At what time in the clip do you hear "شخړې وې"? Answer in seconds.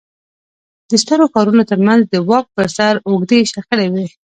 3.51-4.07